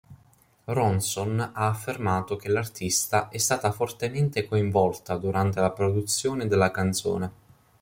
[0.65, 7.31] Ronson ha affermato che l'artista è stata fortemente coinvolta durante la produzione della canzone.